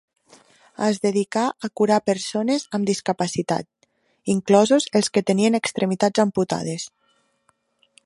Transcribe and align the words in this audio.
Es 0.85 0.99
dedicà 1.03 1.43
a 1.67 1.69
curar 1.81 1.99
persones 2.11 2.65
amb 2.79 2.91
discapacitat, 2.91 3.69
inclosos 4.37 4.91
els 5.01 5.15
que 5.19 5.27
tenien 5.31 5.63
extremitats 5.63 6.29
amputades. 6.29 6.93